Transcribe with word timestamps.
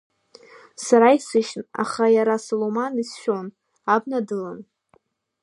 Сара 0.85 1.07
исышьҭан, 1.17 1.63
аха 1.83 2.05
иара 2.15 2.35
Салуман 2.45 2.93
ицәшәон, 3.01 3.47
абна 3.93 4.19
дылан. 4.27 4.59